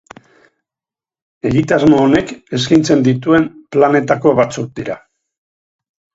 Egitasmo 1.49 1.99
honek 2.05 2.31
eskaintzen 2.59 3.05
dituen 3.09 3.47
planetako 3.77 4.35
batzuk 4.43 4.75
dira. 4.83 4.99